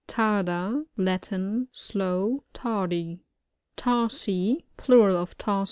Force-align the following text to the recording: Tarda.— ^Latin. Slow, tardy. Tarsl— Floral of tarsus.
Tarda.— 0.07 0.83
^Latin. 0.97 1.67
Slow, 1.71 2.43
tardy. 2.53 3.19
Tarsl— 3.77 4.63
Floral 4.75 5.15
of 5.15 5.37
tarsus. 5.37 5.59